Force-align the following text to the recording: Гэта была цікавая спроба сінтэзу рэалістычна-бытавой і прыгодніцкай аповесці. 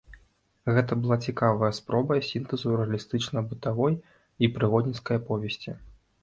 Гэта 0.75 0.95
была 1.01 1.17
цікавая 1.27 1.69
спроба 1.79 2.17
сінтэзу 2.29 2.73
рэалістычна-бытавой 2.79 3.93
і 4.45 4.51
прыгодніцкай 4.57 5.15
аповесці. 5.23 5.71